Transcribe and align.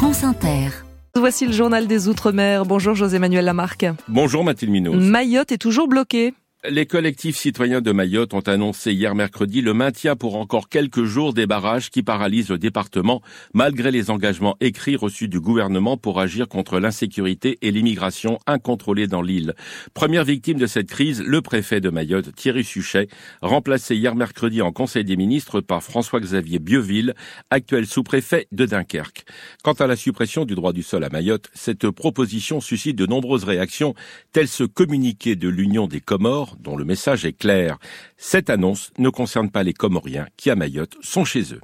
France 0.00 0.24
Inter. 0.24 0.70
Voici 1.14 1.44
le 1.44 1.52
journal 1.52 1.86
des 1.86 2.08
Outre-mer. 2.08 2.64
Bonjour 2.64 2.94
José-Manuel 2.94 3.44
Lamarque. 3.44 3.84
Bonjour 4.08 4.42
Mathilde 4.44 4.72
Minos. 4.72 4.94
Mayotte 4.96 5.52
est 5.52 5.58
toujours 5.58 5.88
bloquée. 5.88 6.32
Les 6.68 6.84
collectifs 6.84 7.38
citoyens 7.38 7.80
de 7.80 7.90
Mayotte 7.90 8.34
ont 8.34 8.40
annoncé 8.40 8.92
hier 8.92 9.14
mercredi 9.14 9.62
le 9.62 9.72
maintien 9.72 10.14
pour 10.14 10.36
encore 10.36 10.68
quelques 10.68 11.04
jours 11.04 11.32
des 11.32 11.46
barrages 11.46 11.88
qui 11.88 12.02
paralysent 12.02 12.50
le 12.50 12.58
département 12.58 13.22
malgré 13.54 13.90
les 13.90 14.10
engagements 14.10 14.58
écrits 14.60 14.94
reçus 14.94 15.26
du 15.26 15.40
gouvernement 15.40 15.96
pour 15.96 16.20
agir 16.20 16.48
contre 16.48 16.78
l'insécurité 16.78 17.56
et 17.62 17.70
l'immigration 17.70 18.38
incontrôlée 18.46 19.06
dans 19.06 19.22
l'île. 19.22 19.54
Première 19.94 20.24
victime 20.24 20.58
de 20.58 20.66
cette 20.66 20.90
crise, 20.90 21.22
le 21.22 21.40
préfet 21.40 21.80
de 21.80 21.88
Mayotte, 21.88 22.34
Thierry 22.34 22.62
Suchet, 22.62 23.08
remplacé 23.40 23.96
hier 23.96 24.14
mercredi 24.14 24.60
en 24.60 24.70
Conseil 24.70 25.06
des 25.06 25.16
ministres 25.16 25.62
par 25.62 25.82
François-Xavier 25.82 26.58
Bieville, 26.58 27.14
actuel 27.48 27.86
sous-préfet 27.86 28.48
de 28.52 28.66
Dunkerque. 28.66 29.24
Quant 29.62 29.72
à 29.72 29.86
la 29.86 29.96
suppression 29.96 30.44
du 30.44 30.54
droit 30.56 30.74
du 30.74 30.82
sol 30.82 31.04
à 31.04 31.08
Mayotte, 31.08 31.48
cette 31.54 31.88
proposition 31.88 32.60
suscite 32.60 32.96
de 32.96 33.06
nombreuses 33.06 33.44
réactions, 33.44 33.94
telles 34.32 34.46
ce 34.46 34.64
communiqué 34.64 35.36
de 35.36 35.48
l'Union 35.48 35.86
des 35.86 36.00
Comores 36.00 36.49
dont 36.58 36.76
le 36.76 36.84
message 36.84 37.24
est 37.24 37.32
clair. 37.32 37.78
Cette 38.22 38.50
annonce 38.50 38.92
ne 38.98 39.08
concerne 39.08 39.48
pas 39.48 39.62
les 39.62 39.72
Comoriens 39.72 40.26
qui, 40.36 40.50
à 40.50 40.54
Mayotte, 40.54 40.94
sont 41.00 41.24
chez 41.24 41.54
eux. 41.54 41.60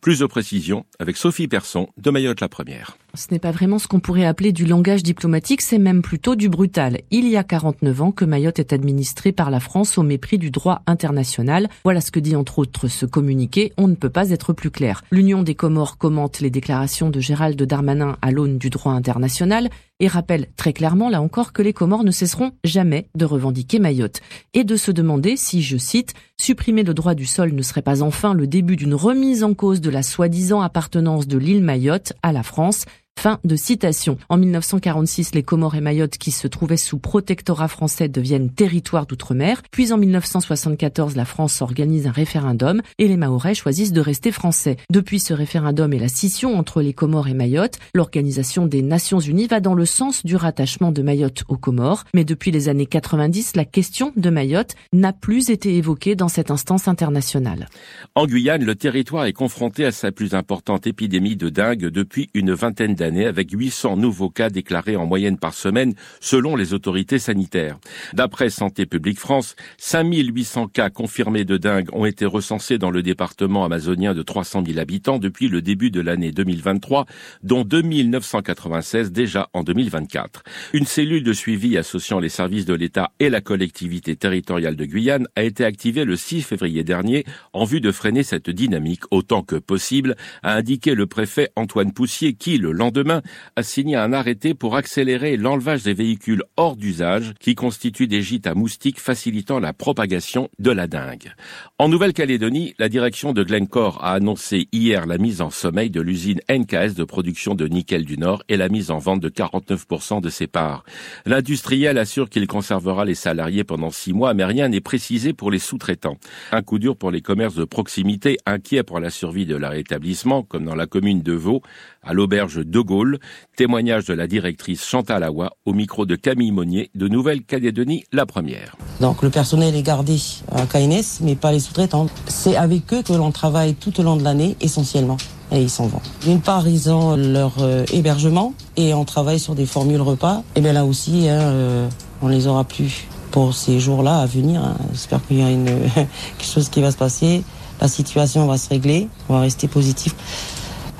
Plus 0.00 0.20
de 0.20 0.26
précisions 0.26 0.86
avec 1.00 1.16
Sophie 1.16 1.48
Persson 1.48 1.88
de 1.96 2.10
Mayotte 2.12 2.40
la 2.40 2.48
Première. 2.48 2.96
Ce 3.14 3.26
n'est 3.32 3.40
pas 3.40 3.50
vraiment 3.50 3.80
ce 3.80 3.88
qu'on 3.88 3.98
pourrait 3.98 4.24
appeler 4.24 4.52
du 4.52 4.66
langage 4.66 5.02
diplomatique, 5.02 5.62
c'est 5.62 5.78
même 5.78 6.02
plutôt 6.02 6.36
du 6.36 6.48
brutal. 6.48 7.00
Il 7.10 7.26
y 7.26 7.36
a 7.36 7.42
49 7.42 8.02
ans 8.02 8.12
que 8.12 8.24
Mayotte 8.24 8.60
est 8.60 8.72
administrée 8.72 9.32
par 9.32 9.50
la 9.50 9.58
France 9.58 9.98
au 9.98 10.04
mépris 10.04 10.38
du 10.38 10.52
droit 10.52 10.82
international. 10.86 11.68
Voilà 11.82 12.00
ce 12.00 12.12
que 12.12 12.20
dit 12.20 12.36
entre 12.36 12.60
autres 12.60 12.86
ce 12.86 13.04
communiqué. 13.04 13.72
On 13.76 13.88
ne 13.88 13.94
peut 13.96 14.10
pas 14.10 14.30
être 14.30 14.52
plus 14.52 14.70
clair. 14.70 15.02
L'Union 15.10 15.42
des 15.42 15.56
Comores 15.56 15.98
commente 15.98 16.38
les 16.40 16.50
déclarations 16.50 17.10
de 17.10 17.18
Gérald 17.18 17.60
Darmanin 17.60 18.16
à 18.22 18.30
l'aune 18.30 18.58
du 18.58 18.70
droit 18.70 18.92
international 18.92 19.70
et 19.98 20.08
rappelle 20.08 20.48
très 20.56 20.74
clairement 20.74 21.08
là 21.08 21.22
encore 21.22 21.54
que 21.54 21.62
les 21.62 21.72
Comores 21.72 22.04
ne 22.04 22.10
cesseront 22.10 22.52
jamais 22.64 23.08
de 23.14 23.24
revendiquer 23.24 23.78
Mayotte 23.78 24.20
et 24.52 24.62
de 24.62 24.76
se 24.76 24.90
demander 24.90 25.36
si, 25.36 25.62
je 25.62 25.78
cite, 25.78 25.95
supprimer 26.36 26.82
le 26.82 26.94
droit 26.94 27.14
du 27.14 27.26
sol 27.26 27.52
ne 27.52 27.62
serait 27.62 27.82
pas 27.82 28.02
enfin 28.02 28.34
le 28.34 28.46
début 28.46 28.76
d'une 28.76 28.94
remise 28.94 29.44
en 29.44 29.54
cause 29.54 29.80
de 29.80 29.90
la 29.90 30.02
soi-disant 30.02 30.60
appartenance 30.60 31.26
de 31.26 31.38
l'île 31.38 31.62
Mayotte 31.62 32.12
à 32.22 32.32
la 32.32 32.42
France 32.42 32.84
Fin 33.18 33.40
de 33.44 33.56
citation. 33.56 34.18
En 34.28 34.36
1946, 34.36 35.34
les 35.34 35.42
Comores 35.42 35.74
et 35.74 35.80
Mayotte, 35.80 36.18
qui 36.18 36.30
se 36.30 36.46
trouvaient 36.46 36.76
sous 36.76 36.98
protectorat 36.98 37.66
français, 37.66 38.10
deviennent 38.10 38.50
territoire 38.50 39.06
d'outre-mer. 39.06 39.62
Puis 39.70 39.90
en 39.90 39.96
1974, 39.96 41.16
la 41.16 41.24
France 41.24 41.62
organise 41.62 42.06
un 42.06 42.10
référendum 42.10 42.82
et 42.98 43.08
les 43.08 43.16
Mahorais 43.16 43.54
choisissent 43.54 43.94
de 43.94 44.02
rester 44.02 44.32
français. 44.32 44.76
Depuis 44.90 45.18
ce 45.18 45.32
référendum 45.32 45.94
et 45.94 45.98
la 45.98 46.08
scission 46.08 46.58
entre 46.58 46.82
les 46.82 46.92
Comores 46.92 47.28
et 47.28 47.34
Mayotte, 47.34 47.78
l'Organisation 47.94 48.66
des 48.66 48.82
Nations 48.82 49.18
Unies 49.18 49.46
va 49.46 49.60
dans 49.60 49.74
le 49.74 49.86
sens 49.86 50.24
du 50.24 50.36
rattachement 50.36 50.92
de 50.92 51.00
Mayotte 51.00 51.44
aux 51.48 51.56
Comores. 51.56 52.04
Mais 52.14 52.24
depuis 52.24 52.50
les 52.50 52.68
années 52.68 52.86
90, 52.86 53.56
la 53.56 53.64
question 53.64 54.12
de 54.16 54.28
Mayotte 54.28 54.74
n'a 54.92 55.14
plus 55.14 55.48
été 55.48 55.74
évoquée 55.74 56.16
dans 56.16 56.28
cette 56.28 56.50
instance 56.50 56.86
internationale. 56.86 57.68
En 58.14 58.26
Guyane, 58.26 58.64
le 58.64 58.74
territoire 58.74 59.24
est 59.24 59.32
confronté 59.32 59.86
à 59.86 59.90
sa 59.90 60.12
plus 60.12 60.34
importante 60.34 60.86
épidémie 60.86 61.36
de 61.36 61.48
dingue 61.48 61.86
depuis 61.86 62.28
une 62.34 62.52
vingtaine 62.52 62.94
d'années 62.94 63.05
avec 63.06 63.50
800 63.52 63.96
nouveaux 63.96 64.30
cas 64.30 64.50
déclarés 64.50 64.96
en 64.96 65.06
moyenne 65.06 65.38
par 65.38 65.54
semaine 65.54 65.94
selon 66.20 66.56
les 66.56 66.74
autorités 66.74 67.18
sanitaires. 67.18 67.78
D'après 68.14 68.50
Santé 68.50 68.84
publique 68.84 69.20
France, 69.20 69.54
5800 69.78 70.68
cas 70.68 70.90
confirmés 70.90 71.44
de 71.44 71.56
dingue 71.56 71.88
ont 71.92 72.04
été 72.04 72.26
recensés 72.26 72.78
dans 72.78 72.90
le 72.90 73.02
département 73.02 73.64
amazonien 73.64 74.14
de 74.14 74.22
300 74.22 74.64
000 74.66 74.78
habitants 74.78 75.18
depuis 75.18 75.48
le 75.48 75.62
début 75.62 75.90
de 75.90 76.00
l'année 76.00 76.32
2023, 76.32 77.06
dont 77.42 77.62
2996 77.64 79.12
déjà 79.12 79.48
en 79.52 79.62
2024. 79.62 80.42
Une 80.72 80.86
cellule 80.86 81.22
de 81.22 81.32
suivi 81.32 81.78
associant 81.78 82.18
les 82.18 82.28
services 82.28 82.64
de 82.64 82.74
l'État 82.74 83.12
et 83.20 83.30
la 83.30 83.40
collectivité 83.40 84.16
territoriale 84.16 84.76
de 84.76 84.84
Guyane 84.84 85.28
a 85.36 85.44
été 85.44 85.64
activée 85.64 86.04
le 86.04 86.16
6 86.16 86.42
février 86.42 86.82
dernier 86.82 87.24
en 87.52 87.64
vue 87.64 87.80
de 87.80 87.92
freiner 87.92 88.22
cette 88.22 88.50
dynamique 88.50 89.02
autant 89.10 89.42
que 89.42 89.56
possible, 89.56 90.16
a 90.42 90.54
indiqué 90.54 90.94
le 90.94 91.06
préfet 91.06 91.50
Antoine 91.56 91.92
Poussier 91.92 92.34
qui, 92.34 92.58
le 92.58 92.72
lendemain 92.72 92.95
demain 92.96 93.22
a 93.56 93.62
signé 93.62 93.96
un 93.96 94.12
arrêté 94.12 94.54
pour 94.54 94.74
accélérer 94.74 95.36
l'enlevage 95.36 95.82
des 95.82 95.94
véhicules 95.94 96.42
hors 96.56 96.76
d'usage 96.76 97.34
qui 97.38 97.54
constituent 97.54 98.06
des 98.06 98.22
gîtes 98.22 98.46
à 98.46 98.54
moustiques 98.54 99.00
facilitant 99.00 99.60
la 99.60 99.72
propagation 99.72 100.48
de 100.58 100.70
la 100.70 100.86
dengue. 100.86 101.32
En 101.78 101.88
Nouvelle-Calédonie, 101.88 102.74
la 102.78 102.88
direction 102.88 103.32
de 103.32 103.42
Glencore 103.42 104.02
a 104.02 104.14
annoncé 104.14 104.68
hier 104.72 105.06
la 105.06 105.18
mise 105.18 105.42
en 105.42 105.50
sommeil 105.50 105.90
de 105.90 106.00
l'usine 106.00 106.40
NKS 106.50 106.94
de 106.94 107.04
production 107.04 107.54
de 107.54 107.68
nickel 107.68 108.04
du 108.04 108.16
Nord 108.16 108.42
et 108.48 108.56
la 108.56 108.68
mise 108.68 108.90
en 108.90 108.98
vente 108.98 109.20
de 109.20 109.28
49% 109.28 110.22
de 110.22 110.30
ses 110.30 110.46
parts. 110.46 110.84
L'industriel 111.26 111.98
assure 111.98 112.30
qu'il 112.30 112.46
conservera 112.46 113.04
les 113.04 113.14
salariés 113.14 113.64
pendant 113.64 113.90
six 113.90 114.14
mois, 114.14 114.32
mais 114.32 114.44
rien 114.44 114.68
n'est 114.68 114.80
précisé 114.80 115.34
pour 115.34 115.50
les 115.50 115.58
sous-traitants. 115.58 116.16
Un 116.50 116.62
coup 116.62 116.78
dur 116.78 116.96
pour 116.96 117.10
les 117.10 117.20
commerces 117.20 117.56
de 117.56 117.64
proximité, 117.64 118.38
inquiets 118.46 118.82
pour 118.82 119.00
la 119.00 119.10
survie 119.10 119.46
de 119.46 119.56
leur 119.56 119.74
établissement, 119.74 120.42
comme 120.42 120.64
dans 120.64 120.74
la 120.74 120.86
commune 120.86 121.22
de 121.22 121.32
Vaux, 121.32 121.60
à 122.06 122.14
l'auberge 122.14 122.64
de 122.64 122.80
Gaulle. 122.80 123.18
Témoignage 123.56 124.06
de 124.06 124.14
la 124.14 124.26
directrice 124.26 124.84
Chantal 124.84 125.22
Awa 125.22 125.50
au 125.64 125.72
micro 125.72 126.06
de 126.06 126.16
Camille 126.16 126.52
Monnier 126.52 126.90
de 126.94 127.08
Nouvelle-Calédonie, 127.08 128.04
la 128.12 128.26
première. 128.26 128.76
Donc 129.00 129.22
le 129.22 129.30
personnel 129.30 129.74
est 129.74 129.82
gardé 129.82 130.16
à 130.52 130.66
KNS, 130.66 131.20
mais 131.22 131.34
pas 131.34 131.52
les 131.52 131.60
sous-traitants. 131.60 132.06
C'est 132.28 132.56
avec 132.56 132.92
eux 132.92 133.02
que 133.02 133.12
l'on 133.12 133.32
travaille 133.32 133.74
tout 133.74 133.98
au 134.00 134.02
long 134.02 134.16
de 134.16 134.22
l'année 134.22 134.56
essentiellement. 134.60 135.16
Et 135.52 135.60
ils 135.62 135.70
s'en 135.70 135.86
vont. 135.86 136.00
D'une 136.22 136.40
part, 136.40 136.66
ils 136.66 136.90
ont 136.90 137.14
leur 137.16 137.54
euh, 137.60 137.84
hébergement 137.92 138.52
et 138.76 138.94
on 138.94 139.04
travaille 139.04 139.38
sur 139.38 139.54
des 139.54 139.66
formules 139.66 140.00
repas. 140.00 140.42
Et 140.56 140.60
bien 140.60 140.72
là 140.72 140.84
aussi, 140.84 141.28
hein, 141.28 141.40
euh, 141.40 141.88
on 142.20 142.28
les 142.28 142.48
aura 142.48 142.64
plus 142.64 143.06
pour 143.30 143.54
ces 143.54 143.78
jours-là 143.78 144.18
à 144.18 144.26
venir. 144.26 144.62
Hein. 144.62 144.76
J'espère 144.92 145.24
qu'il 145.26 145.38
y 145.38 145.42
a 145.42 145.50
une, 145.50 145.66
quelque 145.94 146.52
chose 146.52 146.68
qui 146.68 146.80
va 146.80 146.90
se 146.90 146.96
passer. 146.96 147.44
La 147.80 147.88
situation 147.88 148.46
va 148.46 148.58
se 148.58 148.68
régler. 148.68 149.08
On 149.28 149.34
va 149.34 149.40
rester 149.40 149.68
positif. 149.68 150.14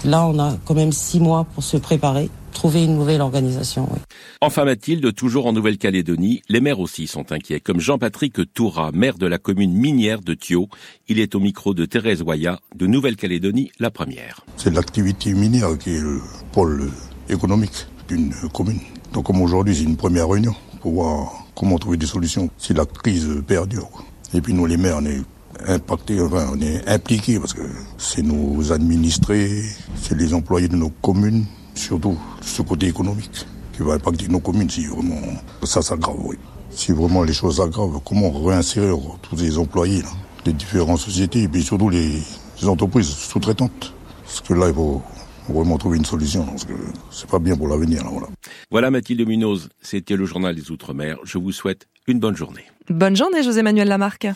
Là, 0.06 0.26
on 0.26 0.38
a 0.38 0.56
quand 0.64 0.74
même 0.74 0.92
six 0.92 1.20
mois 1.20 1.44
pour 1.54 1.62
se 1.64 1.76
préparer 1.76 2.30
trouver 2.56 2.84
une 2.84 2.94
nouvelle 2.94 3.20
organisation. 3.20 3.86
Oui. 3.92 3.98
Enfin 4.40 4.64
Mathilde, 4.64 5.14
toujours 5.14 5.46
en 5.46 5.52
Nouvelle-Calédonie, 5.52 6.42
les 6.48 6.60
maires 6.60 6.80
aussi 6.80 7.06
sont 7.06 7.30
inquiets, 7.30 7.60
comme 7.60 7.80
Jean-Patrick 7.80 8.54
Toura, 8.54 8.92
maire 8.92 9.18
de 9.18 9.26
la 9.26 9.36
commune 9.36 9.74
minière 9.74 10.22
de 10.22 10.32
Thio. 10.32 10.68
Il 11.08 11.20
est 11.20 11.34
au 11.34 11.40
micro 11.40 11.74
de 11.74 11.84
Thérèse 11.84 12.22
Waya, 12.22 12.58
de 12.74 12.86
Nouvelle-Calédonie, 12.86 13.72
la 13.78 13.90
première. 13.90 14.40
C'est 14.56 14.72
l'activité 14.72 15.34
minière 15.34 15.76
qui 15.76 15.90
est 15.90 16.00
le 16.00 16.20
pôle 16.52 16.88
économique 17.28 17.86
d'une 18.08 18.32
commune. 18.54 18.80
Donc 19.12 19.26
comme 19.26 19.42
aujourd'hui, 19.42 19.76
c'est 19.76 19.84
une 19.84 19.96
première 19.96 20.28
réunion 20.28 20.54
pour 20.80 20.92
voir 20.92 21.44
comment 21.54 21.78
trouver 21.78 21.98
des 21.98 22.06
solutions 22.06 22.48
si 22.56 22.72
la 22.72 22.86
crise 22.86 23.42
perdure. 23.46 23.90
Et 24.32 24.40
puis 24.40 24.54
nous, 24.54 24.64
les 24.64 24.78
maires, 24.78 24.98
on 25.00 25.04
est 25.04 25.20
impacté, 25.66 26.20
enfin, 26.20 26.50
on 26.52 26.60
est 26.60 26.86
impliqué 26.88 27.38
parce 27.38 27.52
que 27.52 27.62
c'est 27.98 28.22
nos 28.22 28.72
administrés, 28.72 29.62
c'est 29.96 30.16
les 30.16 30.34
employés 30.34 30.68
de 30.68 30.76
nos 30.76 30.90
communes, 30.90 31.44
surtout 31.74 32.16
ce 32.40 32.62
côté 32.62 32.86
économique 32.86 33.46
qui 33.76 33.82
va 33.82 33.94
impacter 33.94 34.28
nos 34.28 34.40
communes 34.40 34.70
si 34.70 34.86
vraiment 34.86 35.20
ça 35.62 35.82
s'aggrave. 35.82 36.16
Oui. 36.24 36.36
Si 36.70 36.92
vraiment 36.92 37.22
les 37.22 37.32
choses 37.32 37.56
s'aggravent, 37.56 38.00
comment 38.04 38.30
réinsérer 38.30 38.92
tous 39.22 39.36
les 39.36 39.58
employés 39.58 40.02
là, 40.02 40.08
des 40.44 40.52
différentes 40.52 40.98
sociétés 40.98 41.42
et 41.42 41.48
puis 41.48 41.62
surtout 41.62 41.88
les, 41.88 42.22
entreprises 42.64 43.08
sous-traitantes? 43.08 43.94
Parce 44.24 44.40
que 44.40 44.54
là, 44.54 44.68
il 44.68 44.74
faut 44.74 45.02
vraiment 45.48 45.78
trouver 45.78 45.98
une 45.98 46.04
solution 46.04 46.44
parce 46.44 46.64
que 46.64 46.72
c'est 47.10 47.30
pas 47.30 47.38
bien 47.38 47.56
pour 47.56 47.68
l'avenir. 47.68 48.02
Voilà. 48.10 48.26
voilà 48.70 48.90
Mathilde 48.90 49.26
Munoz, 49.26 49.68
c'était 49.80 50.16
le 50.16 50.26
journal 50.26 50.54
des 50.54 50.70
Outre-mer. 50.70 51.18
Je 51.24 51.38
vous 51.38 51.52
souhaite 51.52 51.86
une 52.06 52.18
bonne 52.18 52.36
journée. 52.36 52.64
Bonne 52.88 53.16
journée 53.16 53.42
José 53.42 53.62
Manuel 53.62 53.88
Lamarque. 53.88 54.28